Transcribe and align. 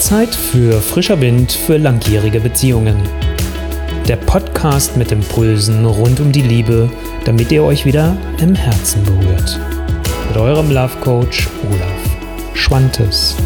Zeit 0.00 0.34
für 0.34 0.80
frischer 0.80 1.20
Wind 1.20 1.52
für 1.52 1.76
langjährige 1.76 2.40
Beziehungen. 2.40 2.96
Der 4.08 4.16
Podcast 4.16 4.96
mit 4.96 5.12
Impulsen 5.12 5.84
rund 5.84 6.20
um 6.20 6.32
die 6.32 6.40
Liebe, 6.40 6.88
damit 7.26 7.52
ihr 7.52 7.62
euch 7.62 7.84
wieder 7.84 8.16
im 8.40 8.54
Herzen 8.54 9.04
berührt. 9.04 9.60
Mit 10.28 10.38
eurem 10.38 10.70
Love 10.70 10.96
Coach 11.02 11.48
Olaf 11.68 12.54
Schwantes. 12.54 13.36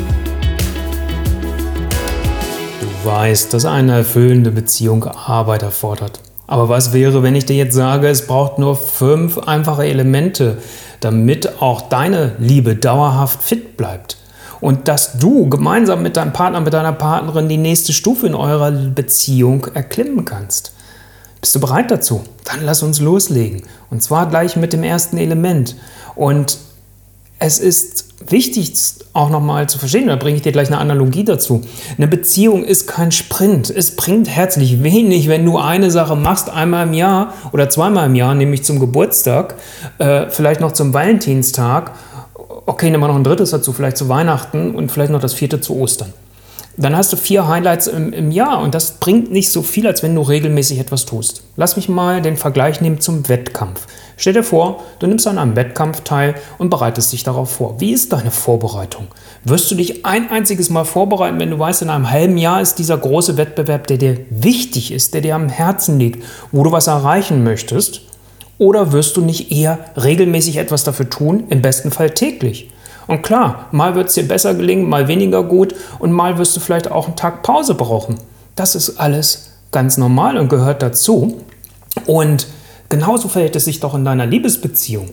Du 2.80 3.08
weißt, 3.08 3.52
dass 3.52 3.64
eine 3.64 3.96
erfüllende 3.96 4.52
Beziehung 4.52 5.04
Arbeit 5.04 5.62
erfordert. 5.62 6.20
Aber 6.46 6.68
was 6.68 6.92
wäre, 6.92 7.24
wenn 7.24 7.34
ich 7.34 7.46
dir 7.46 7.56
jetzt 7.56 7.74
sage, 7.74 8.06
es 8.06 8.28
braucht 8.28 8.60
nur 8.60 8.76
fünf 8.76 9.38
einfache 9.38 9.86
Elemente, 9.86 10.58
damit 11.00 11.60
auch 11.60 11.80
deine 11.82 12.36
Liebe 12.38 12.76
dauerhaft 12.76 13.42
fit 13.42 13.76
bleibt? 13.76 14.18
Und 14.64 14.88
dass 14.88 15.18
du 15.18 15.46
gemeinsam 15.50 16.02
mit 16.02 16.16
deinem 16.16 16.32
Partner, 16.32 16.58
mit 16.58 16.72
deiner 16.72 16.94
Partnerin 16.94 17.50
die 17.50 17.58
nächste 17.58 17.92
Stufe 17.92 18.26
in 18.26 18.34
eurer 18.34 18.70
Beziehung 18.70 19.66
erklimmen 19.74 20.24
kannst. 20.24 20.72
Bist 21.42 21.54
du 21.54 21.60
bereit 21.60 21.90
dazu? 21.90 22.22
Dann 22.44 22.64
lass 22.64 22.82
uns 22.82 22.98
loslegen. 22.98 23.64
Und 23.90 24.02
zwar 24.02 24.26
gleich 24.30 24.56
mit 24.56 24.72
dem 24.72 24.82
ersten 24.82 25.18
Element. 25.18 25.76
Und 26.14 26.56
es 27.38 27.58
ist 27.58 28.06
wichtig 28.26 28.72
auch 29.12 29.28
nochmal 29.28 29.68
zu 29.68 29.78
verstehen, 29.78 30.06
da 30.06 30.16
bringe 30.16 30.36
ich 30.36 30.42
dir 30.42 30.52
gleich 30.52 30.68
eine 30.68 30.78
Analogie 30.78 31.24
dazu. 31.24 31.60
Eine 31.98 32.08
Beziehung 32.08 32.64
ist 32.64 32.86
kein 32.86 33.12
Sprint. 33.12 33.68
Es 33.68 33.96
bringt 33.96 34.30
herzlich 34.30 34.82
wenig, 34.82 35.28
wenn 35.28 35.44
du 35.44 35.58
eine 35.58 35.90
Sache 35.90 36.16
machst, 36.16 36.48
einmal 36.48 36.86
im 36.86 36.94
Jahr 36.94 37.34
oder 37.52 37.68
zweimal 37.68 38.06
im 38.06 38.14
Jahr, 38.14 38.34
nämlich 38.34 38.64
zum 38.64 38.80
Geburtstag, 38.80 39.56
äh, 39.98 40.30
vielleicht 40.30 40.62
noch 40.62 40.72
zum 40.72 40.94
Valentinstag. 40.94 41.92
Okay, 42.66 42.90
nehmen 42.90 43.02
wir 43.02 43.08
noch 43.08 43.16
ein 43.16 43.24
drittes 43.24 43.50
dazu, 43.50 43.74
vielleicht 43.74 43.98
zu 43.98 44.08
Weihnachten 44.08 44.74
und 44.74 44.90
vielleicht 44.90 45.12
noch 45.12 45.20
das 45.20 45.34
vierte 45.34 45.60
zu 45.60 45.76
Ostern. 45.76 46.14
Dann 46.76 46.96
hast 46.96 47.12
du 47.12 47.16
vier 47.16 47.46
Highlights 47.46 47.86
im, 47.86 48.12
im 48.12 48.30
Jahr 48.32 48.60
und 48.60 48.74
das 48.74 48.92
bringt 48.92 49.30
nicht 49.30 49.52
so 49.52 49.62
viel, 49.62 49.86
als 49.86 50.02
wenn 50.02 50.14
du 50.14 50.22
regelmäßig 50.22 50.80
etwas 50.80 51.04
tust. 51.04 51.44
Lass 51.56 51.76
mich 51.76 51.88
mal 51.88 52.22
den 52.22 52.36
Vergleich 52.36 52.80
nehmen 52.80 53.00
zum 53.00 53.28
Wettkampf. 53.28 53.86
Stell 54.16 54.32
dir 54.32 54.42
vor, 54.42 54.80
du 54.98 55.06
nimmst 55.06 55.26
an 55.28 55.38
einem 55.38 55.56
Wettkampf 55.56 56.00
teil 56.00 56.34
und 56.58 56.70
bereitest 56.70 57.12
dich 57.12 57.22
darauf 57.22 57.50
vor. 57.50 57.80
Wie 57.80 57.92
ist 57.92 58.12
deine 58.12 58.30
Vorbereitung? 58.30 59.08
Wirst 59.44 59.70
du 59.70 59.74
dich 59.74 60.06
ein 60.06 60.30
einziges 60.30 60.70
Mal 60.70 60.84
vorbereiten, 60.84 61.38
wenn 61.38 61.50
du 61.50 61.58
weißt, 61.58 61.82
in 61.82 61.90
einem 61.90 62.10
halben 62.10 62.38
Jahr 62.38 62.60
ist 62.60 62.76
dieser 62.76 62.96
große 62.96 63.36
Wettbewerb, 63.36 63.86
der 63.86 63.98
dir 63.98 64.20
wichtig 64.30 64.90
ist, 64.90 65.14
der 65.14 65.20
dir 65.20 65.34
am 65.34 65.50
Herzen 65.50 65.98
liegt, 65.98 66.24
wo 66.50 66.64
du 66.64 66.72
was 66.72 66.86
erreichen 66.86 67.44
möchtest? 67.44 68.00
Oder 68.58 68.92
wirst 68.92 69.16
du 69.16 69.20
nicht 69.20 69.50
eher 69.50 69.78
regelmäßig 69.96 70.58
etwas 70.58 70.84
dafür 70.84 71.10
tun, 71.10 71.44
im 71.48 71.62
besten 71.62 71.90
Fall 71.90 72.10
täglich? 72.10 72.70
Und 73.06 73.22
klar, 73.22 73.66
mal 73.70 73.94
wird 73.94 74.08
es 74.08 74.14
dir 74.14 74.26
besser 74.26 74.54
gelingen, 74.54 74.88
mal 74.88 75.08
weniger 75.08 75.42
gut 75.42 75.74
und 75.98 76.12
mal 76.12 76.38
wirst 76.38 76.56
du 76.56 76.60
vielleicht 76.60 76.90
auch 76.90 77.06
einen 77.06 77.16
Tag 77.16 77.42
Pause 77.42 77.74
brauchen. 77.74 78.16
Das 78.56 78.74
ist 78.74 78.98
alles 78.98 79.50
ganz 79.72 79.98
normal 79.98 80.38
und 80.38 80.48
gehört 80.48 80.82
dazu. 80.82 81.40
Und 82.06 82.46
genauso 82.88 83.28
verhält 83.28 83.56
es 83.56 83.64
sich 83.64 83.80
doch 83.80 83.94
in 83.94 84.04
deiner 84.04 84.26
Liebesbeziehung. 84.26 85.10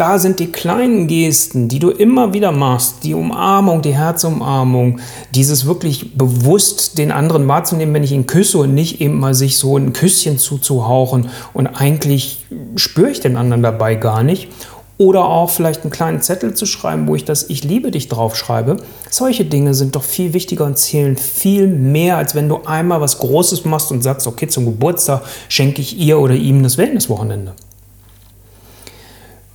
Da 0.00 0.18
sind 0.18 0.40
die 0.40 0.50
kleinen 0.50 1.08
Gesten, 1.08 1.68
die 1.68 1.78
du 1.78 1.90
immer 1.90 2.32
wieder 2.32 2.52
machst, 2.52 3.04
die 3.04 3.12
Umarmung, 3.12 3.82
die 3.82 3.94
Herzumarmung, 3.94 4.98
dieses 5.34 5.66
wirklich 5.66 6.16
bewusst 6.16 6.96
den 6.96 7.12
anderen 7.12 7.46
wahrzunehmen, 7.46 7.94
wenn 7.94 8.02
ich 8.02 8.12
ihn 8.12 8.24
küsse 8.24 8.56
und 8.56 8.72
nicht 8.72 9.02
eben 9.02 9.20
mal 9.20 9.34
sich 9.34 9.58
so 9.58 9.76
ein 9.76 9.92
Küsschen 9.92 10.38
zuzuhauchen 10.38 11.28
und 11.52 11.66
eigentlich 11.66 12.46
spüre 12.76 13.10
ich 13.10 13.20
den 13.20 13.36
anderen 13.36 13.62
dabei 13.62 13.94
gar 13.94 14.22
nicht. 14.22 14.48
Oder 14.96 15.26
auch 15.26 15.50
vielleicht 15.50 15.82
einen 15.82 15.90
kleinen 15.90 16.22
Zettel 16.22 16.54
zu 16.54 16.64
schreiben, 16.64 17.06
wo 17.06 17.14
ich 17.14 17.26
das 17.26 17.50
Ich 17.50 17.62
liebe 17.62 17.90
dich 17.90 18.08
draufschreibe. 18.08 18.78
Solche 19.10 19.44
Dinge 19.44 19.74
sind 19.74 19.96
doch 19.96 20.02
viel 20.02 20.32
wichtiger 20.32 20.64
und 20.64 20.78
zählen 20.78 21.18
viel 21.18 21.66
mehr, 21.66 22.16
als 22.16 22.34
wenn 22.34 22.48
du 22.48 22.60
einmal 22.64 23.02
was 23.02 23.18
Großes 23.18 23.66
machst 23.66 23.92
und 23.92 24.00
sagst, 24.00 24.26
okay, 24.26 24.48
zum 24.48 24.64
Geburtstag 24.64 25.24
schenke 25.50 25.82
ich 25.82 25.98
ihr 25.98 26.18
oder 26.18 26.36
ihm 26.36 26.62
das 26.62 26.78
Wellnesswochenende. 26.78 27.52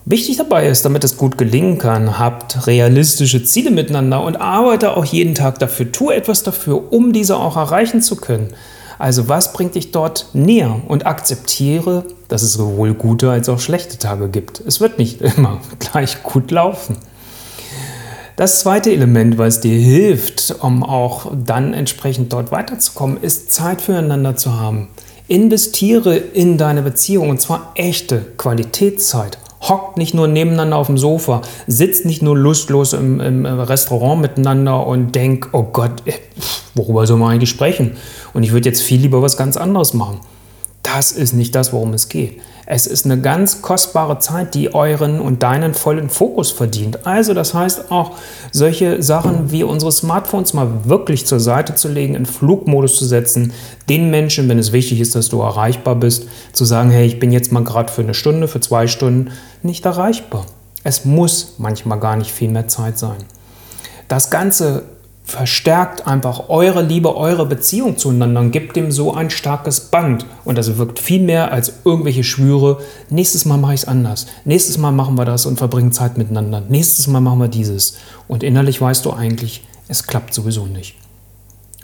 Wichtig 0.07 0.37
dabei 0.37 0.67
ist, 0.67 0.85
damit 0.85 1.03
es 1.03 1.17
gut 1.17 1.35
gelingen 1.35 1.79
kann, 1.79 2.19
habt 2.19 2.67
realistische 2.67 3.43
Ziele 3.43 3.71
miteinander 3.71 4.21
und 4.21 4.35
arbeite 4.35 4.95
auch 4.95 5.03
jeden 5.03 5.33
Tag 5.33 5.57
dafür. 5.57 5.91
Tue 5.91 6.13
etwas 6.13 6.43
dafür, 6.43 6.93
um 6.93 7.11
diese 7.11 7.37
auch 7.37 7.57
erreichen 7.57 8.03
zu 8.03 8.15
können. 8.15 8.53
Also 8.99 9.29
was 9.29 9.51
bringt 9.51 9.73
dich 9.73 9.91
dort 9.91 10.27
näher 10.33 10.79
und 10.87 11.07
akzeptiere, 11.07 12.05
dass 12.27 12.43
es 12.43 12.53
sowohl 12.53 12.93
gute 12.93 13.31
als 13.31 13.49
auch 13.49 13.59
schlechte 13.59 13.97
Tage 13.97 14.29
gibt. 14.29 14.59
Es 14.59 14.79
wird 14.79 14.99
nicht 14.99 15.21
immer 15.37 15.59
gleich 15.79 16.21
gut 16.21 16.51
laufen. 16.51 16.97
Das 18.35 18.59
zweite 18.59 18.91
Element, 18.91 19.39
was 19.39 19.59
dir 19.59 19.79
hilft, 19.79 20.53
um 20.59 20.83
auch 20.83 21.31
dann 21.33 21.73
entsprechend 21.73 22.31
dort 22.31 22.51
weiterzukommen, 22.51 23.17
ist 23.23 23.51
Zeit 23.51 23.81
füreinander 23.81 24.35
zu 24.35 24.53
haben. 24.59 24.89
Investiere 25.27 26.15
in 26.15 26.59
deine 26.59 26.83
Beziehung 26.83 27.29
und 27.29 27.41
zwar 27.41 27.71
echte 27.73 28.19
Qualitätszeit. 28.37 29.39
Hockt 29.67 29.97
nicht 29.97 30.13
nur 30.13 30.27
nebeneinander 30.27 30.77
auf 30.77 30.87
dem 30.87 30.97
Sofa, 30.97 31.41
sitzt 31.65 32.05
nicht 32.05 32.21
nur 32.21 32.37
lustlos 32.37 32.93
im, 32.93 33.19
im 33.19 33.45
Restaurant 33.45 34.21
miteinander 34.21 34.85
und 34.85 35.15
denkt, 35.15 35.49
oh 35.53 35.63
Gott, 35.63 36.05
äh, 36.05 36.13
worüber 36.75 37.07
soll 37.07 37.17
man 37.17 37.31
eigentlich 37.31 37.49
sprechen? 37.49 37.97
Und 38.33 38.43
ich 38.43 38.51
würde 38.51 38.69
jetzt 38.69 38.81
viel 38.81 39.01
lieber 39.01 39.21
was 39.21 39.37
ganz 39.37 39.57
anderes 39.57 39.93
machen. 39.93 40.19
Das 40.83 41.11
ist 41.11 41.33
nicht 41.33 41.55
das, 41.55 41.73
worum 41.73 41.93
es 41.93 42.09
geht. 42.09 42.39
Es 42.67 42.87
ist 42.87 43.05
eine 43.05 43.21
ganz 43.21 43.61
kostbare 43.61 44.17
Zeit, 44.19 44.55
die 44.55 44.73
euren 44.73 45.19
und 45.19 45.43
deinen 45.43 45.75
vollen 45.75 46.09
Fokus 46.09 46.51
verdient. 46.51 47.05
Also 47.05 47.33
das 47.33 47.53
heißt 47.53 47.91
auch, 47.91 48.13
solche 48.51 49.03
Sachen 49.03 49.51
wie 49.51 49.63
unsere 49.63 49.91
Smartphones 49.91 50.53
mal 50.53 50.85
wirklich 50.85 51.27
zur 51.27 51.39
Seite 51.39 51.75
zu 51.75 51.87
legen, 51.87 52.15
in 52.15 52.25
Flugmodus 52.25 52.97
zu 52.97 53.05
setzen, 53.05 53.53
den 53.87 54.09
Menschen, 54.09 54.49
wenn 54.49 54.57
es 54.57 54.71
wichtig 54.71 54.99
ist, 54.99 55.13
dass 55.15 55.29
du 55.29 55.41
erreichbar 55.41 55.95
bist, 55.95 56.27
zu 56.53 56.65
sagen, 56.65 56.89
hey, 56.89 57.05
ich 57.05 57.19
bin 57.19 57.31
jetzt 57.31 57.51
mal 57.51 57.63
gerade 57.63 57.91
für 57.91 58.01
eine 58.01 58.15
Stunde, 58.15 58.47
für 58.47 58.59
zwei 58.59 58.87
Stunden 58.87 59.31
nicht 59.61 59.85
erreichbar. 59.85 60.45
Es 60.83 61.05
muss 61.05 61.55
manchmal 61.59 61.99
gar 61.99 62.15
nicht 62.15 62.31
viel 62.31 62.49
mehr 62.49 62.67
Zeit 62.67 62.97
sein. 62.97 63.17
Das 64.07 64.29
Ganze 64.29 64.83
verstärkt 65.25 66.07
einfach 66.07 66.49
eure 66.49 66.83
Liebe, 66.83 67.17
eure 67.17 67.45
Beziehung 67.47 67.97
zueinander 67.97 68.41
und 68.41 68.51
gibt 68.51 68.75
dem 68.75 68.91
so 68.91 69.13
ein 69.13 69.31
starkes 69.31 69.79
Band. 69.81 70.25
Und 70.45 70.57
das 70.57 70.77
wirkt 70.77 70.99
viel 70.99 71.21
mehr 71.21 71.51
als 71.51 71.73
irgendwelche 71.83 72.23
Schwüre. 72.23 72.79
Nächstes 73.09 73.43
Mal 73.45 73.57
mache 73.57 73.73
ich 73.73 73.81
es 73.81 73.87
anders. 73.87 74.27
Nächstes 74.45 74.77
Mal 74.77 74.91
machen 74.91 75.17
wir 75.17 75.25
das 75.25 75.45
und 75.45 75.57
verbringen 75.57 75.91
Zeit 75.91 76.17
miteinander. 76.17 76.61
Nächstes 76.61 77.07
Mal 77.07 77.21
machen 77.21 77.39
wir 77.39 77.47
dieses. 77.47 77.97
Und 78.27 78.43
innerlich 78.43 78.79
weißt 78.79 79.03
du 79.05 79.11
eigentlich, 79.13 79.63
es 79.87 80.05
klappt 80.05 80.33
sowieso 80.33 80.67
nicht. 80.67 80.95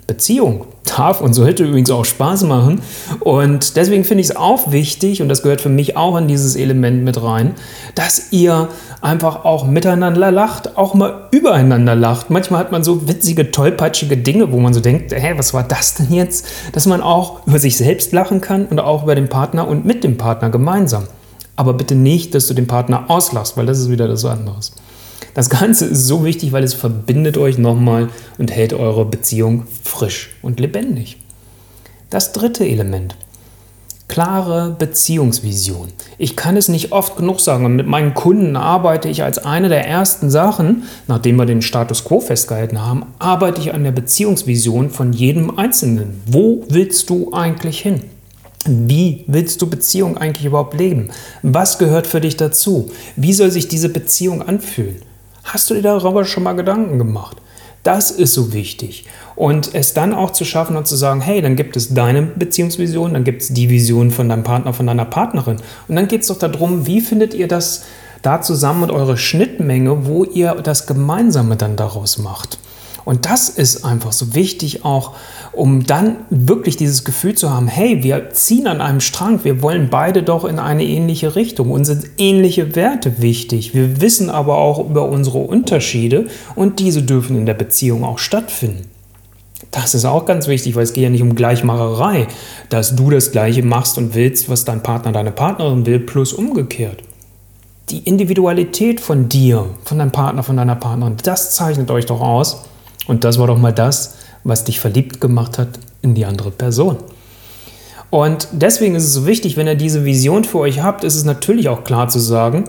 Beziehung 0.06 0.66
darf 0.84 1.20
und 1.20 1.32
sollte 1.32 1.64
übrigens 1.64 1.90
auch 1.90 2.04
Spaß 2.04 2.42
machen. 2.44 2.82
Und 3.20 3.76
deswegen 3.76 4.04
finde 4.04 4.22
ich 4.22 4.30
es 4.30 4.36
auch 4.36 4.72
wichtig, 4.72 5.22
und 5.22 5.28
das 5.28 5.42
gehört 5.42 5.60
für 5.60 5.68
mich 5.68 5.96
auch 5.96 6.16
in 6.16 6.28
dieses 6.28 6.56
Element 6.56 7.04
mit 7.04 7.22
rein, 7.22 7.54
dass 7.94 8.32
ihr 8.32 8.68
einfach 9.00 9.44
auch 9.44 9.66
miteinander 9.66 10.30
lacht, 10.30 10.76
auch 10.76 10.94
mal 10.94 11.28
übereinander 11.30 11.94
lacht. 11.94 12.30
Manchmal 12.30 12.60
hat 12.60 12.72
man 12.72 12.84
so 12.84 13.08
witzige, 13.08 13.50
tollpatschige 13.50 14.16
Dinge, 14.16 14.52
wo 14.52 14.58
man 14.60 14.74
so 14.74 14.80
denkt, 14.80 15.12
hä, 15.12 15.34
was 15.36 15.54
war 15.54 15.62
das 15.62 15.94
denn 15.94 16.12
jetzt? 16.12 16.46
Dass 16.72 16.86
man 16.86 17.00
auch 17.00 17.46
über 17.46 17.58
sich 17.58 17.76
selbst 17.76 18.12
lachen 18.12 18.40
kann 18.40 18.66
und 18.66 18.80
auch 18.80 19.04
über 19.04 19.14
den 19.14 19.28
Partner 19.28 19.66
und 19.66 19.84
mit 19.84 20.04
dem 20.04 20.16
Partner 20.16 20.50
gemeinsam. 20.50 21.04
Aber 21.56 21.74
bitte 21.74 21.94
nicht, 21.94 22.34
dass 22.34 22.46
du 22.46 22.54
den 22.54 22.66
Partner 22.66 23.04
auslachst, 23.08 23.56
weil 23.56 23.66
das 23.66 23.78
ist 23.78 23.90
wieder 23.90 24.08
das 24.08 24.24
anderes. 24.24 24.72
Das 25.34 25.50
Ganze 25.50 25.86
ist 25.86 26.06
so 26.06 26.24
wichtig, 26.24 26.52
weil 26.52 26.64
es 26.64 26.74
verbindet 26.74 27.38
euch 27.38 27.58
nochmal 27.58 28.08
und 28.38 28.50
hält 28.50 28.72
eure 28.72 29.04
Beziehung 29.04 29.64
frisch 29.82 30.30
und 30.42 30.60
lebendig. 30.60 31.18
Das 32.10 32.32
dritte 32.32 32.66
Element. 32.66 33.16
Klare 34.08 34.76
Beziehungsvision. 34.78 35.88
Ich 36.18 36.36
kann 36.36 36.58
es 36.58 36.68
nicht 36.68 36.92
oft 36.92 37.16
genug 37.16 37.40
sagen 37.40 37.64
und 37.64 37.76
mit 37.76 37.86
meinen 37.86 38.12
Kunden 38.12 38.56
arbeite 38.56 39.08
ich 39.08 39.22
als 39.22 39.38
eine 39.38 39.70
der 39.70 39.86
ersten 39.88 40.28
Sachen, 40.28 40.82
nachdem 41.06 41.36
wir 41.36 41.46
den 41.46 41.62
Status 41.62 42.04
quo 42.04 42.20
festgehalten 42.20 42.84
haben, 42.84 43.06
arbeite 43.18 43.62
ich 43.62 43.72
an 43.72 43.84
der 43.84 43.92
Beziehungsvision 43.92 44.90
von 44.90 45.14
jedem 45.14 45.58
Einzelnen. 45.58 46.20
Wo 46.26 46.64
willst 46.68 47.08
du 47.08 47.32
eigentlich 47.32 47.80
hin? 47.80 48.02
Wie 48.66 49.24
willst 49.26 49.62
du 49.62 49.70
Beziehung 49.70 50.18
eigentlich 50.18 50.44
überhaupt 50.44 50.78
leben? 50.78 51.08
Was 51.42 51.78
gehört 51.78 52.06
für 52.06 52.20
dich 52.20 52.36
dazu? 52.36 52.90
Wie 53.16 53.32
soll 53.32 53.50
sich 53.50 53.68
diese 53.68 53.88
Beziehung 53.88 54.42
anfühlen? 54.42 55.00
Hast 55.44 55.70
du 55.70 55.74
dir 55.74 55.82
darüber 55.82 56.24
schon 56.24 56.42
mal 56.42 56.54
Gedanken 56.54 56.98
gemacht? 56.98 57.36
Das 57.82 58.12
ist 58.12 58.34
so 58.34 58.52
wichtig. 58.52 59.06
Und 59.34 59.74
es 59.74 59.92
dann 59.92 60.14
auch 60.14 60.30
zu 60.30 60.44
schaffen 60.44 60.76
und 60.76 60.86
zu 60.86 60.94
sagen, 60.94 61.20
hey, 61.20 61.42
dann 61.42 61.56
gibt 61.56 61.76
es 61.76 61.92
deine 61.92 62.22
Beziehungsvision, 62.22 63.14
dann 63.14 63.24
gibt 63.24 63.42
es 63.42 63.48
die 63.48 63.70
Vision 63.70 64.12
von 64.12 64.28
deinem 64.28 64.44
Partner, 64.44 64.72
von 64.72 64.86
deiner 64.86 65.04
Partnerin. 65.04 65.56
Und 65.88 65.96
dann 65.96 66.06
geht 66.06 66.22
es 66.22 66.28
doch 66.28 66.38
darum, 66.38 66.86
wie 66.86 67.00
findet 67.00 67.34
ihr 67.34 67.48
das 67.48 67.84
da 68.22 68.40
zusammen 68.40 68.84
und 68.84 68.90
eure 68.92 69.16
Schnittmenge, 69.16 70.06
wo 70.06 70.24
ihr 70.24 70.54
das 70.54 70.86
Gemeinsame 70.86 71.56
dann 71.56 71.74
daraus 71.74 72.18
macht. 72.18 72.58
Und 73.04 73.26
das 73.26 73.48
ist 73.48 73.84
einfach 73.84 74.12
so 74.12 74.34
wichtig 74.34 74.84
auch, 74.84 75.12
um 75.52 75.84
dann 75.86 76.18
wirklich 76.30 76.76
dieses 76.76 77.04
Gefühl 77.04 77.34
zu 77.34 77.50
haben, 77.50 77.66
hey, 77.66 78.02
wir 78.02 78.30
ziehen 78.30 78.66
an 78.66 78.80
einem 78.80 79.00
Strang, 79.00 79.44
wir 79.44 79.62
wollen 79.62 79.88
beide 79.90 80.22
doch 80.22 80.44
in 80.44 80.58
eine 80.58 80.84
ähnliche 80.84 81.34
Richtung. 81.34 81.70
Uns 81.70 81.88
sind 81.88 82.06
ähnliche 82.18 82.76
Werte 82.76 83.20
wichtig. 83.20 83.74
Wir 83.74 84.00
wissen 84.00 84.30
aber 84.30 84.58
auch 84.58 84.78
über 84.88 85.08
unsere 85.08 85.38
Unterschiede 85.38 86.26
und 86.54 86.78
diese 86.78 87.02
dürfen 87.02 87.36
in 87.36 87.46
der 87.46 87.54
Beziehung 87.54 88.04
auch 88.04 88.18
stattfinden. 88.18 88.88
Das 89.70 89.94
ist 89.94 90.04
auch 90.04 90.26
ganz 90.26 90.48
wichtig, 90.48 90.74
weil 90.76 90.82
es 90.82 90.92
geht 90.92 91.04
ja 91.04 91.10
nicht 91.10 91.22
um 91.22 91.34
Gleichmacherei, 91.34 92.26
dass 92.68 92.94
du 92.94 93.10
das 93.10 93.32
Gleiche 93.32 93.62
machst 93.62 93.96
und 93.96 94.14
willst, 94.14 94.48
was 94.48 94.64
dein 94.64 94.82
Partner, 94.82 95.12
deine 95.12 95.32
Partnerin 95.32 95.86
will, 95.86 95.98
plus 96.00 96.32
umgekehrt. 96.32 97.02
Die 97.88 98.00
Individualität 98.00 99.00
von 99.00 99.28
dir, 99.28 99.66
von 99.84 99.98
deinem 99.98 100.12
Partner, 100.12 100.42
von 100.42 100.56
deiner 100.56 100.76
Partnerin, 100.76 101.16
das 101.22 101.54
zeichnet 101.54 101.90
euch 101.90 102.06
doch 102.06 102.20
aus. 102.20 102.64
Und 103.06 103.24
das 103.24 103.38
war 103.38 103.46
doch 103.46 103.58
mal 103.58 103.72
das, 103.72 104.16
was 104.44 104.64
dich 104.64 104.80
verliebt 104.80 105.20
gemacht 105.20 105.58
hat 105.58 105.68
in 106.02 106.14
die 106.14 106.24
andere 106.24 106.50
Person. 106.50 106.96
Und 108.10 108.48
deswegen 108.52 108.94
ist 108.94 109.04
es 109.04 109.14
so 109.14 109.26
wichtig, 109.26 109.56
wenn 109.56 109.66
ihr 109.66 109.74
diese 109.74 110.04
Vision 110.04 110.44
für 110.44 110.58
euch 110.58 110.82
habt, 110.82 111.02
ist 111.02 111.14
es 111.14 111.24
natürlich 111.24 111.68
auch 111.68 111.82
klar 111.82 112.08
zu 112.08 112.18
sagen, 112.18 112.64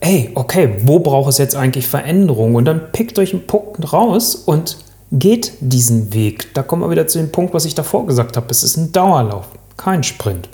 hey, 0.00 0.30
okay, 0.34 0.76
wo 0.82 0.98
braucht 0.98 1.28
es 1.28 1.38
jetzt 1.38 1.54
eigentlich 1.54 1.86
Veränderung? 1.86 2.54
Und 2.54 2.64
dann 2.64 2.90
pickt 2.90 3.18
euch 3.18 3.32
einen 3.32 3.46
Punkt 3.46 3.92
raus 3.92 4.34
und 4.34 4.78
geht 5.12 5.52
diesen 5.60 6.14
Weg. 6.14 6.54
Da 6.54 6.62
kommen 6.62 6.82
wir 6.82 6.90
wieder 6.90 7.06
zu 7.06 7.18
dem 7.18 7.30
Punkt, 7.30 7.52
was 7.52 7.66
ich 7.66 7.74
davor 7.74 8.06
gesagt 8.06 8.36
habe. 8.36 8.46
Es 8.50 8.62
ist 8.62 8.78
ein 8.78 8.92
Dauerlauf, 8.92 9.46
kein 9.76 10.02
Sprint. 10.02 10.48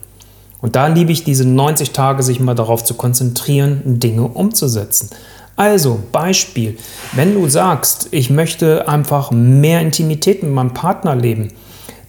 Und 0.61 0.75
da 0.75 0.89
liebe 0.89 1.13
ich 1.13 1.23
diese 1.23 1.47
90 1.47 1.93
Tage, 1.93 2.23
sich 2.23 2.41
mal 2.41 2.55
darauf 2.55 2.85
zu 2.85 2.95
konzentrieren, 2.95 4.01
Dinge 4.01 4.25
umzusetzen. 4.25 5.11
Also, 5.59 5.99
Beispiel, 6.13 6.79
wenn 7.17 7.35
du 7.35 7.49
sagst, 7.49 8.11
ich 8.13 8.31
möchte 8.31 8.87
einfach 8.87 9.33
mehr 9.33 9.81
Intimität 9.81 10.45
mit 10.45 10.53
meinem 10.53 10.73
Partner 10.73 11.17
leben, 11.17 11.49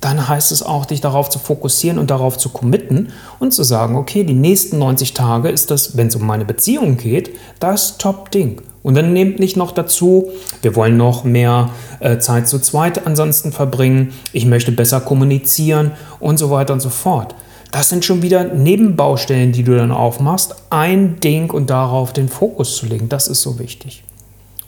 dann 0.02 0.30
heißt 0.30 0.52
es 0.52 0.62
auch, 0.62 0.86
dich 0.86 1.02
darauf 1.02 1.32
zu 1.32 1.40
fokussieren 1.40 1.98
und 1.98 2.12
darauf 2.12 2.38
zu 2.38 2.50
committen 2.50 3.12
und 3.40 3.52
zu 3.52 3.64
sagen, 3.64 3.96
okay, 3.96 4.24
die 4.24 4.36
nächsten 4.36 4.78
90 4.78 5.16
Tage 5.16 5.50
ist 5.50 5.72
das, 5.72 5.98
wenn 5.98 6.10
es 6.10 6.16
um 6.16 6.28
meine 6.28 6.46
Beziehung 6.46 6.98
geht, 6.98 7.32
das 7.60 7.98
Top-Ding. 7.98 8.62
Und 8.84 8.94
dann 8.94 9.14
nehmt 9.14 9.40
nicht 9.40 9.58
noch 9.58 9.72
dazu, 9.72 10.30
wir 10.62 10.76
wollen 10.76 10.98
noch 10.98 11.24
mehr 11.24 11.72
äh, 12.02 12.20
Zeit 12.20 12.48
zu 12.48 12.60
zweit 12.60 13.08
ansonsten 13.08 13.52
verbringen, 13.52 14.14
ich 14.32 14.46
möchte 14.46 14.72
besser 14.72 15.02
kommunizieren 15.02 15.94
und 16.20 16.38
so 16.38 16.52
weiter 16.52 16.74
und 16.74 16.82
so 16.82 16.90
fort. 16.90 17.34
Das 17.72 17.90
sind 17.90 18.04
schon 18.04 18.24
wieder 18.24 18.44
Nebenbaustellen, 18.46 19.52
die 19.52 19.64
du 19.64 19.76
dann 19.76 19.92
aufmachst. 19.92 20.56
Ein 20.72 21.20
Ding 21.20 21.52
und 21.52 21.70
darauf 21.70 22.14
den 22.14 22.28
Fokus 22.28 22.78
zu 22.78 22.88
legen, 22.88 23.10
das 23.10 23.28
ist 23.28 23.44
so 23.44 23.60
wichtig. 23.60 24.04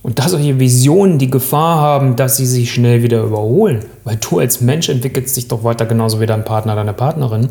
Und 0.03 0.19
dass 0.19 0.31
solche 0.31 0.59
Visionen 0.59 1.17
die 1.17 1.29
Gefahr 1.29 1.79
haben, 1.79 2.15
dass 2.15 2.37
sie 2.37 2.45
sich 2.45 2.71
schnell 2.71 3.03
wieder 3.03 3.23
überholen, 3.23 3.85
weil 4.03 4.17
du 4.17 4.39
als 4.39 4.61
Mensch 4.61 4.89
entwickelst 4.89 5.35
dich 5.37 5.47
doch 5.47 5.63
weiter 5.63 5.85
genauso 5.85 6.19
wie 6.19 6.25
dein 6.25 6.45
Partner, 6.45 6.75
deine 6.75 6.93
Partnerin. 6.93 7.49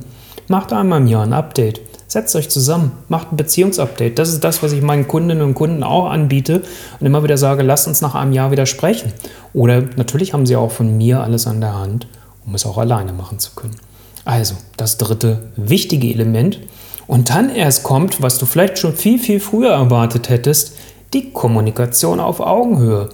Macht 0.48 0.72
einmal 0.72 1.00
im 1.00 1.06
Jahr 1.06 1.22
ein 1.22 1.32
Update. 1.32 1.80
Setzt 2.08 2.34
euch 2.34 2.48
zusammen, 2.48 2.90
macht 3.08 3.32
ein 3.32 3.36
Beziehungsupdate. 3.36 4.18
Das 4.18 4.30
ist 4.30 4.42
das, 4.42 4.64
was 4.64 4.72
ich 4.72 4.82
meinen 4.82 5.06
Kundinnen 5.06 5.44
und 5.44 5.54
Kunden 5.54 5.84
auch 5.84 6.10
anbiete 6.10 6.62
und 6.98 7.06
immer 7.06 7.22
wieder 7.22 7.38
sage, 7.38 7.62
lasst 7.62 7.86
uns 7.86 8.00
nach 8.00 8.16
einem 8.16 8.32
Jahr 8.32 8.50
wieder 8.50 8.66
sprechen. 8.66 9.12
Oder 9.52 9.82
natürlich 9.96 10.32
haben 10.32 10.46
sie 10.46 10.56
auch 10.56 10.72
von 10.72 10.96
mir 10.96 11.22
alles 11.22 11.46
an 11.46 11.60
der 11.60 11.78
Hand, 11.78 12.08
um 12.44 12.54
es 12.56 12.66
auch 12.66 12.78
alleine 12.78 13.12
machen 13.12 13.38
zu 13.38 13.52
können. 13.54 13.76
Also, 14.24 14.54
das 14.76 14.98
dritte 14.98 15.50
wichtige 15.56 16.08
Element. 16.08 16.60
Und 17.06 17.30
dann 17.30 17.54
erst 17.54 17.82
kommt, 17.82 18.22
was 18.22 18.38
du 18.38 18.46
vielleicht 18.46 18.78
schon 18.78 18.94
viel, 18.94 19.18
viel 19.18 19.40
früher 19.40 19.72
erwartet 19.72 20.28
hättest, 20.28 20.76
die 21.12 21.30
Kommunikation 21.32 22.20
auf 22.20 22.40
Augenhöhe. 22.40 23.08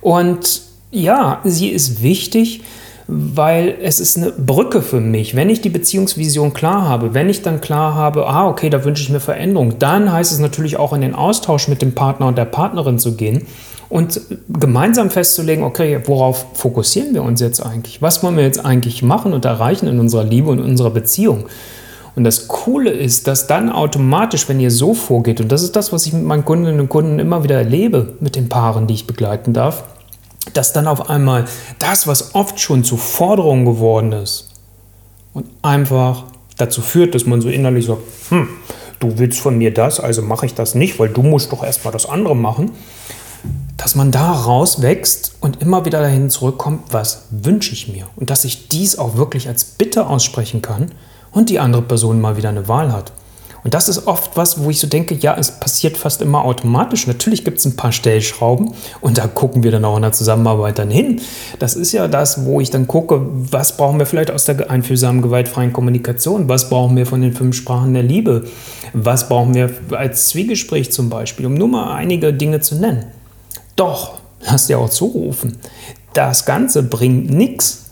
Und 0.00 0.62
ja, 0.90 1.40
sie 1.44 1.68
ist 1.68 2.02
wichtig, 2.02 2.62
weil 3.06 3.76
es 3.82 4.00
ist 4.00 4.16
eine 4.16 4.30
Brücke 4.32 4.80
für 4.80 5.00
mich. 5.00 5.36
Wenn 5.36 5.50
ich 5.50 5.60
die 5.60 5.68
Beziehungsvision 5.68 6.54
klar 6.54 6.88
habe, 6.88 7.12
wenn 7.12 7.28
ich 7.28 7.42
dann 7.42 7.60
klar 7.60 7.94
habe, 7.94 8.26
ah, 8.26 8.48
okay, 8.48 8.70
da 8.70 8.84
wünsche 8.84 9.02
ich 9.02 9.10
mir 9.10 9.20
Veränderung, 9.20 9.78
dann 9.78 10.10
heißt 10.10 10.32
es 10.32 10.38
natürlich 10.38 10.78
auch 10.78 10.92
in 10.92 11.02
den 11.02 11.14
Austausch 11.14 11.68
mit 11.68 11.82
dem 11.82 11.94
Partner 11.94 12.26
und 12.28 12.38
der 12.38 12.46
Partnerin 12.46 12.98
zu 12.98 13.14
gehen 13.14 13.46
und 13.90 14.20
gemeinsam 14.48 15.10
festzulegen, 15.10 15.64
okay, 15.64 16.00
worauf 16.06 16.46
fokussieren 16.54 17.14
wir 17.14 17.22
uns 17.22 17.40
jetzt 17.40 17.60
eigentlich? 17.60 18.00
Was 18.00 18.22
wollen 18.22 18.36
wir 18.36 18.44
jetzt 18.44 18.64
eigentlich 18.64 19.02
machen 19.02 19.34
und 19.34 19.44
erreichen 19.44 19.86
in 19.86 20.00
unserer 20.00 20.24
Liebe 20.24 20.50
und 20.50 20.58
in 20.58 20.64
unserer 20.64 20.90
Beziehung? 20.90 21.44
Und 22.16 22.24
das 22.24 22.48
Coole 22.48 22.90
ist, 22.90 23.26
dass 23.26 23.48
dann 23.48 23.70
automatisch, 23.70 24.48
wenn 24.48 24.60
ihr 24.60 24.70
so 24.70 24.94
vorgeht, 24.94 25.40
und 25.40 25.50
das 25.50 25.62
ist 25.62 25.74
das, 25.76 25.92
was 25.92 26.06
ich 26.06 26.12
mit 26.12 26.22
meinen 26.22 26.44
Kundinnen 26.44 26.80
und 26.80 26.88
Kunden 26.88 27.18
immer 27.18 27.42
wieder 27.42 27.56
erlebe, 27.56 28.14
mit 28.20 28.36
den 28.36 28.48
Paaren, 28.48 28.86
die 28.86 28.94
ich 28.94 29.06
begleiten 29.06 29.52
darf, 29.52 29.84
dass 30.52 30.72
dann 30.72 30.86
auf 30.86 31.08
einmal 31.08 31.46
das, 31.78 32.06
was 32.06 32.34
oft 32.34 32.60
schon 32.60 32.84
zu 32.84 32.96
Forderungen 32.96 33.64
geworden 33.64 34.12
ist, 34.12 34.50
und 35.34 35.46
einfach 35.62 36.24
dazu 36.56 36.80
führt, 36.80 37.14
dass 37.14 37.26
man 37.26 37.42
so 37.42 37.48
innerlich 37.48 37.86
sagt, 37.86 38.02
hm, 38.30 38.48
du 39.00 39.18
willst 39.18 39.40
von 39.40 39.58
mir 39.58 39.74
das, 39.74 40.00
also 40.00 40.22
mache 40.22 40.46
ich 40.46 40.54
das 40.54 40.74
nicht, 40.74 40.98
weil 40.98 41.10
du 41.10 41.22
musst 41.22 41.52
doch 41.52 41.62
erstmal 41.62 41.92
das 41.92 42.06
andere 42.06 42.36
machen, 42.36 42.70
dass 43.76 43.96
man 43.96 44.12
da 44.12 44.30
rauswächst 44.32 45.34
und 45.40 45.60
immer 45.60 45.84
wieder 45.84 46.00
dahin 46.00 46.30
zurückkommt, 46.30 46.84
was 46.90 47.26
wünsche 47.30 47.72
ich 47.72 47.88
mir 47.88 48.06
und 48.16 48.30
dass 48.30 48.44
ich 48.44 48.68
dies 48.68 48.96
auch 48.96 49.16
wirklich 49.16 49.48
als 49.48 49.64
Bitte 49.64 50.06
aussprechen 50.06 50.62
kann 50.62 50.92
und 51.32 51.50
die 51.50 51.58
andere 51.58 51.82
Person 51.82 52.20
mal 52.20 52.36
wieder 52.36 52.48
eine 52.48 52.68
Wahl 52.68 52.92
hat. 52.92 53.12
Und 53.64 53.72
das 53.72 53.88
ist 53.88 54.06
oft 54.06 54.36
was, 54.36 54.62
wo 54.62 54.68
ich 54.68 54.78
so 54.78 54.86
denke, 54.86 55.14
ja, 55.14 55.34
es 55.38 55.50
passiert 55.50 55.96
fast 55.96 56.20
immer 56.20 56.44
automatisch. 56.44 57.06
Natürlich 57.06 57.44
gibt 57.44 57.58
es 57.58 57.64
ein 57.64 57.76
paar 57.76 57.92
Stellschrauben 57.92 58.74
und 59.00 59.16
da 59.16 59.26
gucken 59.26 59.62
wir 59.62 59.70
dann 59.70 59.86
auch 59.86 59.96
in 59.96 60.02
der 60.02 60.12
Zusammenarbeit 60.12 60.78
dann 60.78 60.90
hin. 60.90 61.22
Das 61.58 61.74
ist 61.74 61.92
ja 61.92 62.06
das, 62.06 62.44
wo 62.44 62.60
ich 62.60 62.70
dann 62.70 62.86
gucke, 62.86 63.22
was 63.24 63.78
brauchen 63.78 63.98
wir 63.98 64.04
vielleicht 64.04 64.30
aus 64.30 64.44
der 64.44 64.70
einfühlsamen, 64.70 65.22
gewaltfreien 65.22 65.72
Kommunikation? 65.72 66.46
Was 66.48 66.68
brauchen 66.68 66.94
wir 66.96 67.06
von 67.06 67.22
den 67.22 67.32
fünf 67.32 67.56
Sprachen 67.56 67.94
der 67.94 68.02
Liebe? 68.02 68.44
Was 68.92 69.28
brauchen 69.28 69.54
wir 69.54 69.70
als 69.92 70.28
Zwiegespräch 70.28 70.92
zum 70.92 71.08
Beispiel, 71.08 71.46
um 71.46 71.54
nur 71.54 71.68
mal 71.68 71.94
einige 71.94 72.34
Dinge 72.34 72.60
zu 72.60 72.74
nennen? 72.74 73.06
Doch, 73.76 74.18
lass 74.40 74.66
dir 74.66 74.78
auch 74.78 74.90
zurufen, 74.90 75.56
das 76.12 76.44
Ganze 76.44 76.82
bringt 76.82 77.30
nichts, 77.30 77.86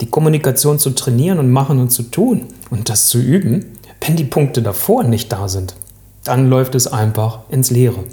die 0.00 0.06
Kommunikation 0.06 0.78
zu 0.78 0.90
trainieren 0.90 1.38
und 1.38 1.50
machen 1.50 1.78
und 1.78 1.90
zu 1.90 2.04
tun 2.04 2.46
und 2.70 2.88
das 2.88 3.08
zu 3.08 3.18
üben, 3.18 3.77
wenn 4.00 4.16
die 4.16 4.24
Punkte 4.24 4.62
davor 4.62 5.04
nicht 5.04 5.32
da 5.32 5.48
sind. 5.48 5.74
Dann 6.24 6.48
läuft 6.48 6.74
es 6.74 6.86
einfach 6.86 7.40
ins 7.48 7.70
Leere. 7.70 8.04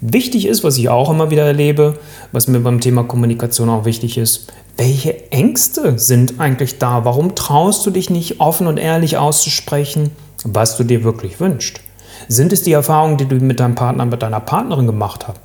Wichtig 0.00 0.46
ist, 0.46 0.62
was 0.62 0.76
ich 0.76 0.88
auch 0.88 1.10
immer 1.10 1.30
wieder 1.30 1.44
erlebe, 1.44 1.98
was 2.32 2.48
mir 2.48 2.60
beim 2.60 2.80
Thema 2.80 3.04
Kommunikation 3.04 3.70
auch 3.70 3.86
wichtig 3.86 4.18
ist, 4.18 4.52
welche 4.76 5.32
Ängste 5.32 5.98
sind 5.98 6.38
eigentlich 6.38 6.78
da? 6.78 7.04
Warum 7.06 7.34
traust 7.34 7.86
du 7.86 7.90
dich 7.90 8.10
nicht 8.10 8.40
offen 8.40 8.66
und 8.66 8.76
ehrlich 8.76 9.16
auszusprechen, 9.16 10.10
was 10.44 10.76
du 10.76 10.84
dir 10.84 11.02
wirklich 11.02 11.40
wünschst? 11.40 11.80
Sind 12.28 12.52
es 12.52 12.62
die 12.62 12.72
Erfahrungen, 12.72 13.16
die 13.16 13.26
du 13.26 13.36
mit 13.36 13.58
deinem 13.58 13.74
Partner, 13.74 14.04
mit 14.04 14.22
deiner 14.22 14.40
Partnerin 14.40 14.86
gemacht 14.86 15.26
hast? 15.26 15.40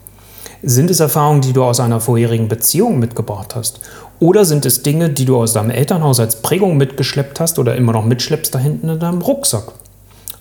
Sind 0.64 0.90
es 0.90 1.00
Erfahrungen, 1.00 1.42
die 1.42 1.54
du 1.54 1.64
aus 1.64 1.80
einer 1.80 2.02
vorherigen 2.02 2.48
Beziehung 2.48 3.00
mitgebracht 3.00 3.56
hast? 3.56 3.80
Oder 4.22 4.46
sind 4.46 4.68
es 4.68 4.84
Dinge, 4.84 5.10
die 5.10 5.26
du 5.26 5.36
aus 5.38 5.54
deinem 5.54 5.72
Elternhaus 5.72 6.20
als 6.20 6.44
Prägung 6.44 6.78
mitgeschleppt 6.78 7.40
hast 7.40 7.58
oder 7.58 7.76
immer 7.76 7.92
noch 7.92 8.06
mitschleppst 8.06 8.54
da 8.54 8.60
hinten 8.60 8.88
in 8.88 9.00
deinem 9.00 9.20
Rucksack? 9.20 9.72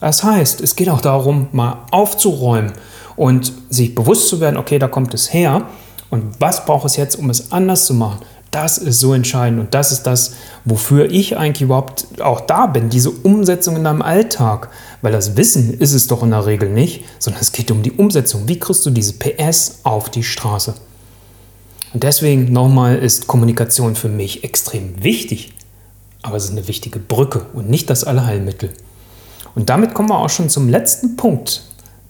Das 0.01 0.23
heißt, 0.23 0.61
es 0.61 0.77
geht 0.77 0.91
auch 0.91 1.01
darum, 1.01 1.49
mal 1.53 1.79
aufzuräumen 1.91 2.73
und 3.17 3.55
sich 3.71 3.95
bewusst 3.95 4.29
zu 4.29 4.39
werden, 4.39 4.59
okay, 4.59 4.79
da 4.79 4.87
kommt 4.87 5.15
es 5.15 5.33
her 5.33 5.63
und 6.11 6.25
was 6.41 6.67
braucht 6.67 6.85
es 6.85 6.97
jetzt, 6.97 7.19
um 7.19 7.31
es 7.31 7.53
anders 7.53 7.87
zu 7.87 7.95
machen? 7.95 8.19
Das 8.51 8.77
ist 8.77 9.01
so 9.01 9.15
entscheidend 9.15 9.61
und 9.61 9.73
das 9.73 9.93
ist 9.93 10.03
das, 10.03 10.35
wofür 10.67 11.11
ich 11.11 11.39
eigentlich 11.39 11.63
überhaupt 11.63 12.21
auch 12.21 12.43
da 12.43 12.67
bin, 12.67 12.91
diese 12.91 13.11
Umsetzung 13.11 13.77
in 13.77 13.85
deinem 13.85 14.03
Alltag. 14.03 14.69
Weil 15.01 15.13
das 15.13 15.39
Wissen 15.39 15.73
ist 15.81 15.95
es 15.95 16.07
doch 16.07 16.23
in 16.23 16.33
der 16.33 16.45
Regel 16.45 16.69
nicht, 16.69 17.05
sondern 17.19 17.41
es 17.41 17.53
geht 17.53 17.71
um 17.71 17.83
die 17.83 17.93
Umsetzung. 17.93 18.43
Wie 18.47 18.59
kriegst 18.59 18.85
du 18.85 18.91
diese 18.91 19.15
PS 19.15 19.81
auf 19.85 20.11
die 20.11 20.25
Straße? 20.25 20.75
Und 21.93 22.03
deswegen 22.03 22.53
nochmal 22.53 22.99
ist 22.99 23.27
Kommunikation 23.27 23.97
für 23.97 24.09
mich 24.09 24.45
extrem 24.45 25.03
wichtig, 25.03 25.53
aber 26.23 26.37
es 26.37 26.45
ist 26.45 26.53
eine 26.53 26.69
wichtige 26.69 26.99
Brücke 26.99 27.47
und 27.53 27.69
nicht 27.69 27.91
das 27.91 28.05
Allheilmittel. 28.05 28.71
Und 29.55 29.71
damit 29.71 29.95
kommen 29.95 30.11
wir 30.11 30.19
auch 30.19 30.31
schon 30.31 30.49
zum 30.49 30.69
letzten 30.69 31.17
Punkt 31.17 31.63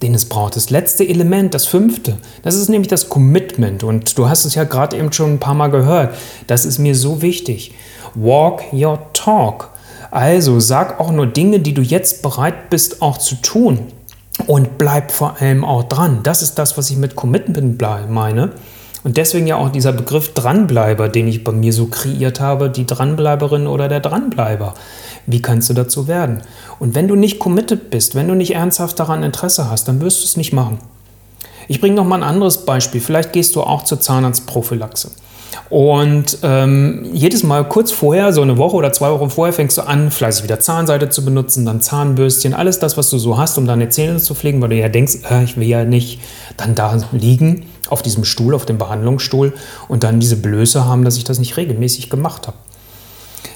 den 0.03 0.15
es 0.15 0.25
braucht. 0.25 0.57
Das 0.57 0.71
letzte 0.71 1.07
Element, 1.07 1.55
das 1.55 1.67
fünfte, 1.67 2.19
das 2.43 2.55
ist 2.55 2.69
nämlich 2.69 2.89
das 2.89 3.09
Commitment. 3.09 3.85
Und 3.85 4.17
du 4.17 4.29
hast 4.29 4.45
es 4.45 4.55
ja 4.55 4.65
gerade 4.65 4.97
eben 4.97 5.13
schon 5.13 5.35
ein 5.35 5.41
paar 5.41 5.55
Mal 5.55 5.69
gehört. 5.69 6.15
Das 6.47 6.65
ist 6.65 6.79
mir 6.79 6.95
so 6.95 7.23
wichtig. 7.23 7.75
Walk 8.15 8.73
your 8.73 8.99
talk. 9.13 9.71
Also 10.11 10.59
sag 10.59 10.99
auch 10.99 11.13
nur 11.13 11.27
Dinge, 11.27 11.61
die 11.61 11.75
du 11.75 11.83
jetzt 11.83 12.23
bereit 12.23 12.71
bist 12.71 13.03
auch 13.03 13.19
zu 13.19 13.37
tun. 13.37 13.81
Und 14.47 14.79
bleib 14.79 15.13
vor 15.13 15.41
allem 15.41 15.65
auch 15.65 15.83
dran. 15.83 16.21
Das 16.23 16.41
ist 16.41 16.55
das, 16.55 16.79
was 16.79 16.91
ich 16.91 16.97
mit 16.97 17.15
Commitment 17.15 17.81
meine. 18.09 18.53
Und 19.03 19.17
deswegen 19.17 19.47
ja 19.47 19.57
auch 19.57 19.71
dieser 19.71 19.93
Begriff 19.93 20.35
Dranbleiber, 20.35 21.09
den 21.09 21.27
ich 21.27 21.43
bei 21.43 21.53
mir 21.53 21.73
so 21.73 21.87
kreiert 21.87 22.41
habe, 22.41 22.69
die 22.69 22.87
Dranbleiberin 22.87 23.67
oder 23.67 23.89
der 23.89 24.01
Dranbleiber. 24.01 24.75
Wie 25.27 25.41
kannst 25.41 25.71
du 25.71 25.75
dazu 25.75 26.07
werden? 26.07 26.43
Und 26.79 26.95
wenn 26.95 27.09
du 27.09 27.17
nicht 27.17 27.39
committed 27.39 27.91
bist, 27.91 28.15
wenn 28.15 28.29
du 28.29 28.35
nicht 28.35 28.55
ernsthaft 28.55 28.99
daran 28.99 29.23
Interesse 29.23 29.71
hast, 29.71 29.89
dann 29.89 30.01
wirst 30.01 30.21
du 30.21 30.25
es 30.27 30.37
nicht 30.37 30.53
machen. 30.53 30.79
Ich 31.69 31.81
bringe 31.81 31.95
noch 31.95 32.05
mal 32.05 32.17
ein 32.17 32.29
anderes 32.29 32.65
Beispiel. 32.65 33.01
Vielleicht 33.01 33.33
gehst 33.33 33.55
du 33.57 33.63
auch 33.63 33.85
zur 33.85 34.01
Zahnarztprophylaxe. 34.01 35.13
Und 35.69 36.39
ähm, 36.43 37.11
jedes 37.13 37.43
Mal 37.43 37.69
kurz 37.69 37.93
vorher, 37.93 38.33
so 38.33 38.43
eine 38.43 38.59
Woche 38.59 38.77
oder 38.77 38.93
zwei 38.93 39.11
Wochen 39.11 39.31
vorher, 39.31 39.53
fängst 39.53 39.79
du 39.79 39.83
an, 39.83 40.11
fleißig 40.11 40.45
wieder 40.45 40.61
Zahnseide 40.61 41.11
zu 41.11 41.25
benutzen, 41.25 41.65
dann 41.65 41.81
Zahnbürstchen, 41.81 42.55
alles 42.55 42.79
das, 42.79 42.97
was 42.97 43.11
du 43.11 43.19
so 43.19 43.39
hast, 43.39 43.57
um 43.59 43.67
deine 43.67 43.89
Zähne 43.89 44.19
zu 44.19 44.35
pflegen, 44.35 44.61
weil 44.61 44.71
du 44.71 44.77
ja 44.77 44.89
denkst, 44.89 45.19
äh, 45.31 45.45
ich 45.45 45.57
will 45.57 45.67
ja 45.67 45.85
nicht 45.85 46.21
dann 46.57 46.75
da 46.75 46.99
liegen 47.13 47.67
auf 47.89 48.03
diesem 48.03 48.25
Stuhl, 48.25 48.55
auf 48.55 48.67
dem 48.67 48.79
Behandlungsstuhl 48.79 49.53
und 49.89 50.05
dann 50.05 50.21
diese 50.21 50.37
Blöße 50.37 50.85
haben, 50.85 51.05
dass 51.05 51.17
ich 51.17 51.25
das 51.25 51.39
nicht 51.39 51.57
regelmäßig 51.57 52.11
gemacht 52.11 52.47
habe. 52.47 52.57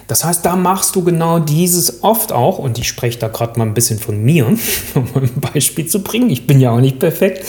Das 0.07 0.25
heißt, 0.25 0.45
da 0.45 0.57
machst 0.57 0.97
du 0.97 1.03
genau 1.03 1.39
dieses 1.39 2.03
oft 2.03 2.33
auch, 2.33 2.59
und 2.59 2.79
ich 2.79 2.89
spreche 2.89 3.19
da 3.19 3.29
gerade 3.29 3.59
mal 3.59 3.67
ein 3.67 3.75
bisschen 3.75 3.99
von 3.99 4.23
mir, 4.23 4.47
um 4.95 5.07
ein 5.15 5.31
Beispiel 5.53 5.87
zu 5.87 6.03
bringen, 6.03 6.31
ich 6.31 6.47
bin 6.47 6.61
ja 6.61 6.71
auch 6.71 6.81
nicht 6.81 6.99
perfekt, 6.99 7.45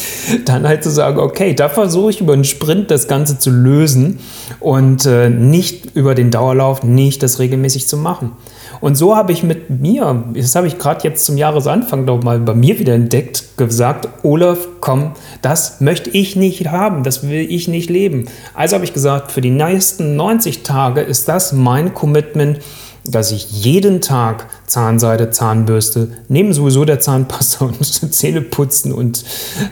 dann 0.46 0.68
halt 0.68 0.84
zu 0.84 0.90
sagen, 0.90 1.20
okay, 1.20 1.54
da 1.54 1.70
versuche 1.70 2.12
ich 2.12 2.22
über 2.22 2.34
einen 2.34 2.46
Sprint 2.46 2.92
das 2.92 3.08
Ganze 3.08 3.38
zu 3.40 3.50
lösen 3.50 4.20
und 4.60 5.06
äh, 5.06 5.30
nicht 5.30 5.96
über 5.96 6.16
den 6.16 6.32
Dauerlauf, 6.32 6.84
nicht 6.84 7.24
das 7.24 7.40
regelmäßig 7.40 7.88
zu 7.88 7.98
machen. 7.98 8.32
Und 8.82 8.96
so 8.96 9.16
habe 9.16 9.32
ich 9.32 9.44
mit 9.44 9.70
mir, 9.70 10.26
das 10.34 10.56
habe 10.56 10.68
ich 10.68 10.78
gerade 10.78 11.04
jetzt 11.04 11.26
zum 11.26 11.38
Jahresanfang 11.38 12.06
doch 12.06 12.22
mal 12.22 12.40
bei 12.40 12.54
mir 12.54 12.78
wieder 12.80 12.94
entdeckt, 12.94 13.58
gesagt, 13.58 14.08
Olaf, 14.24 14.68
komm, 14.82 15.12
das 15.42 15.82
möchte 15.82 16.10
ich 16.10 16.36
nicht 16.36 16.68
haben, 16.68 17.04
das 17.04 17.28
will 17.28 17.48
ich 17.50 17.68
nicht 17.68 17.90
leben. 17.90 18.26
Also 18.54 18.76
habe 18.76 18.86
ich 18.86 18.94
gesagt, 18.94 19.32
für 19.32 19.42
die 19.42 19.50
nächsten 19.50 20.16
90 20.16 20.64
Tage 20.64 21.02
ist 21.02 21.28
das 21.30 21.54
mein 21.54 21.94
Commitment, 21.94 22.45
dass 23.04 23.32
ich 23.32 23.52
jeden 23.64 24.02
Tag 24.02 24.48
Zahnseide, 24.68 25.30
Zahnbürste, 25.30 26.10
neben 26.28 26.54
sowieso 26.54 26.86
der 26.86 27.00
Zahnpasta 27.00 27.66
und 27.66 27.84
Zähne 27.84 28.42
putzen 28.42 28.92
und 28.92 29.24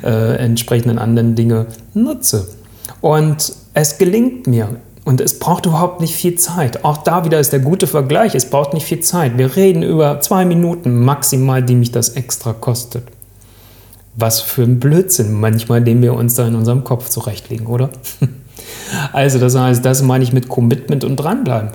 äh, 0.04 0.36
entsprechenden 0.38 1.00
anderen 1.00 1.36
Dinge 1.36 1.68
nutze. 1.94 2.48
Und 3.02 3.54
es 3.74 3.98
gelingt 3.98 4.48
mir. 4.48 4.70
Und 5.06 5.20
es 5.20 5.38
braucht 5.38 5.66
überhaupt 5.66 6.00
nicht 6.00 6.16
viel 6.16 6.36
Zeit. 6.36 6.86
Auch 6.86 6.98
da 6.98 7.26
wieder 7.26 7.40
ist 7.40 7.52
der 7.52 7.60
gute 7.60 7.88
Vergleich. 7.88 8.36
Es 8.36 8.50
braucht 8.50 8.74
nicht 8.74 8.86
viel 8.86 9.02
Zeit. 9.02 9.38
Wir 9.38 9.54
reden 9.58 9.84
über 9.84 10.22
zwei 10.22 10.46
Minuten 10.46 11.04
maximal, 11.04 11.62
die 11.62 11.76
mich 11.76 11.92
das 11.92 12.10
extra 12.10 12.54
kostet. 12.54 13.04
Was 14.16 14.40
für 14.40 14.64
ein 14.64 14.80
Blödsinn 14.80 15.34
manchmal, 15.34 15.82
den 15.82 16.02
wir 16.02 16.14
uns 16.14 16.36
da 16.36 16.48
in 16.48 16.56
unserem 16.56 16.86
Kopf 16.86 17.10
zurechtlegen, 17.10 17.68
oder? 17.68 17.90
Also 19.12 19.40
das 19.40 19.56
heißt, 19.58 19.84
das 19.84 20.04
meine 20.04 20.24
ich 20.24 20.34
mit 20.34 20.50
Commitment 20.50 21.04
und 21.04 21.16
dranbleiben. 21.16 21.70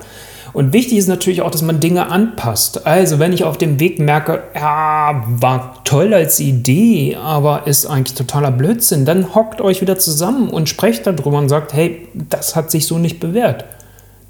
Und 0.53 0.73
wichtig 0.73 0.97
ist 0.97 1.07
natürlich 1.07 1.41
auch, 1.41 1.51
dass 1.51 1.61
man 1.61 1.79
Dinge 1.79 2.09
anpasst. 2.09 2.85
Also 2.85 3.19
wenn 3.19 3.33
ich 3.33 3.43
auf 3.43 3.57
dem 3.57 3.79
Weg 3.79 3.99
merke, 3.99 4.43
ja, 4.55 5.23
war 5.27 5.83
toll 5.83 6.13
als 6.13 6.39
Idee, 6.39 7.17
aber 7.21 7.67
ist 7.67 7.85
eigentlich 7.85 8.15
totaler 8.15 8.51
Blödsinn, 8.51 9.05
dann 9.05 9.35
hockt 9.35 9.61
euch 9.61 9.81
wieder 9.81 9.97
zusammen 9.97 10.49
und 10.49 10.69
sprecht 10.69 11.05
darüber 11.07 11.37
und 11.37 11.49
sagt, 11.49 11.73
hey, 11.73 12.07
das 12.13 12.55
hat 12.55 12.71
sich 12.71 12.87
so 12.87 12.97
nicht 12.97 13.19
bewährt. 13.19 13.65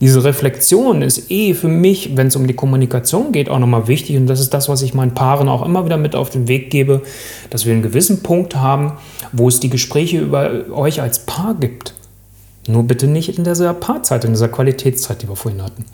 Diese 0.02 0.24
Reflexion 0.24 1.02
ist 1.02 1.30
eh 1.30 1.54
für 1.54 1.68
mich, 1.68 2.16
wenn 2.16 2.28
es 2.28 2.38
um 2.38 2.48
die 2.48 2.54
Kommunikation 2.54 3.34
geht, 3.34 3.50
auch 3.50 3.60
nochmal 3.60 3.90
wichtig. 3.90 4.16
Und 4.16 4.28
das 4.28 4.40
ist 4.40 4.54
das, 4.54 4.70
was 4.70 4.82
ich 4.82 4.94
meinen 4.94 5.14
Paaren 5.14 5.50
auch 5.50 5.66
immer 5.66 5.84
wieder 5.84 5.98
mit 5.98 6.16
auf 6.16 6.30
den 6.30 6.48
Weg 6.48 6.70
gebe, 6.70 7.02
dass 7.50 7.66
wir 7.66 7.74
einen 7.74 7.82
gewissen 7.82 8.24
Punkt 8.24 8.56
haben, 8.56 8.94
wo 9.34 9.50
es 9.50 9.60
die 9.60 9.70
Gespräche 9.70 10.20
über 10.20 10.70
euch 10.72 11.02
als 11.02 11.20
Paar 11.26 11.54
gibt. 11.54 11.94
Nur 12.70 12.84
bitte 12.84 13.08
nicht 13.08 13.38
in 13.38 13.44
dieser 13.44 13.74
Paarzeit, 13.74 14.24
in 14.26 14.32
dieser 14.32 14.48
Qualitätszeit, 14.48 15.22
die 15.22 15.28
wir 15.28 15.36
vorhin 15.36 15.64
hatten. 15.64 15.86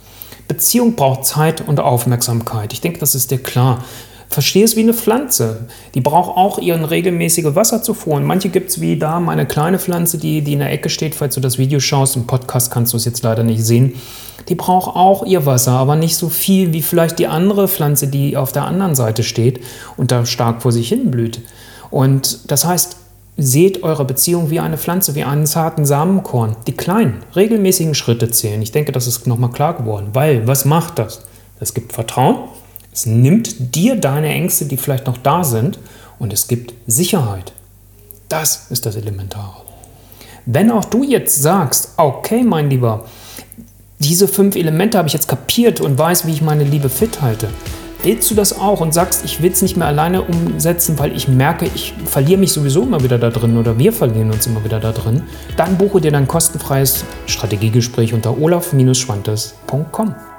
Beziehung 0.47 0.95
braucht 0.95 1.25
Zeit 1.25 1.67
und 1.67 1.79
Aufmerksamkeit. 1.79 2.73
Ich 2.73 2.81
denke, 2.81 2.99
das 2.99 3.15
ist 3.15 3.31
dir 3.31 3.39
klar. 3.39 3.83
Verstehe 4.27 4.65
es 4.65 4.75
wie 4.75 4.81
eine 4.81 4.93
Pflanze. 4.93 5.67
Die 5.93 6.01
braucht 6.01 6.35
auch 6.35 6.59
ihren 6.59 6.83
regelmäßige 6.83 7.55
Wasserzufuhr. 7.55 8.15
Und 8.15 8.25
manche 8.25 8.49
gibt 8.49 8.71
es 8.71 8.81
wie 8.81 8.97
da 8.97 9.19
meine 9.19 9.45
kleine 9.45 9.79
Pflanze, 9.79 10.17
die, 10.17 10.41
die 10.41 10.53
in 10.53 10.59
der 10.59 10.71
Ecke 10.71 10.89
steht, 10.89 11.15
falls 11.15 11.35
du 11.35 11.41
das 11.41 11.57
Video 11.57 11.79
schaust. 11.79 12.15
Im 12.17 12.27
Podcast 12.27 12.71
kannst 12.71 12.91
du 12.91 12.97
es 12.97 13.05
jetzt 13.05 13.23
leider 13.23 13.43
nicht 13.43 13.63
sehen. 13.63 13.93
Die 14.49 14.55
braucht 14.55 14.95
auch 14.95 15.25
ihr 15.25 15.45
Wasser, 15.45 15.71
aber 15.71 15.95
nicht 15.95 16.17
so 16.17 16.29
viel 16.29 16.73
wie 16.73 16.81
vielleicht 16.81 17.19
die 17.19 17.27
andere 17.27 17.67
Pflanze, 17.67 18.07
die 18.07 18.35
auf 18.35 18.51
der 18.51 18.65
anderen 18.65 18.95
Seite 18.95 19.23
steht 19.23 19.61
und 19.95 20.11
da 20.11 20.25
stark 20.25 20.61
vor 20.61 20.71
sich 20.71 20.89
hin 20.89 21.09
blüht. 21.09 21.41
Und 21.89 22.51
das 22.51 22.65
heißt, 22.65 22.97
Seht 23.37 23.83
eure 23.83 24.05
Beziehung 24.05 24.49
wie 24.49 24.61
eine 24.61 24.77
Pflanze, 24.77 25.13
wie 25.15 25.23
einen 25.23 25.45
zarten 25.45 25.85
Samenkorn. 25.85 26.55
Die 26.67 26.77
kleinen, 26.77 27.21
regelmäßigen 27.35 27.93
Schritte 27.93 28.31
zählen. 28.31 28.61
Ich 28.61 28.71
denke, 28.71 28.93
das 28.93 29.07
ist 29.07 29.27
nochmal 29.27 29.51
klar 29.51 29.75
geworden. 29.75 30.09
Weil, 30.13 30.47
was 30.47 30.63
macht 30.63 30.99
das? 30.99 31.23
Es 31.59 31.73
gibt 31.73 31.91
Vertrauen, 31.93 32.49
es 32.93 33.05
nimmt 33.05 33.75
dir 33.75 33.97
deine 33.97 34.29
Ängste, 34.29 34.65
die 34.65 34.77
vielleicht 34.77 35.07
noch 35.07 35.17
da 35.17 35.43
sind, 35.43 35.79
und 36.17 36.31
es 36.31 36.47
gibt 36.47 36.73
Sicherheit. 36.87 37.51
Das 38.29 38.67
ist 38.71 38.85
das 38.85 38.95
Elementare. 38.95 39.63
Wenn 40.45 40.71
auch 40.71 40.85
du 40.85 41.03
jetzt 41.03 41.41
sagst, 41.41 41.89
okay, 41.97 42.43
mein 42.43 42.69
Lieber, 42.69 43.05
diese 43.99 44.27
fünf 44.27 44.55
Elemente 44.55 44.97
habe 44.97 45.07
ich 45.07 45.13
jetzt 45.13 45.27
kapiert 45.27 45.81
und 45.81 45.97
weiß, 45.97 46.25
wie 46.25 46.31
ich 46.31 46.41
meine 46.41 46.63
Liebe 46.63 46.89
fit 46.89 47.21
halte, 47.21 47.49
Willst 48.05 48.29
du 48.29 48.35
das 48.35 48.59
auch 48.59 48.81
und 48.81 48.93
sagst, 48.93 49.25
ich 49.25 49.41
will 49.41 49.51
es 49.51 49.63
nicht 49.63 49.77
mehr 49.77 49.87
alleine 49.87 50.21
umsetzen, 50.21 50.99
weil 50.99 51.15
ich 51.15 51.27
merke, 51.27 51.65
ich 51.65 51.95
verliere 52.05 52.39
mich 52.39 52.51
sowieso 52.51 52.83
immer 52.83 53.01
wieder 53.01 53.17
da 53.17 53.31
drin 53.31 53.57
oder 53.57 53.79
wir 53.79 53.91
verlieren 53.91 54.29
uns 54.29 54.45
immer 54.45 54.63
wieder 54.63 54.79
da 54.79 54.91
drin, 54.91 55.23
dann 55.57 55.75
buche 55.79 56.01
dir 56.01 56.11
dein 56.11 56.27
kostenfreies 56.27 57.03
Strategiegespräch 57.25 58.13
unter 58.13 58.39
olaf-schwantes.com. 58.39 60.34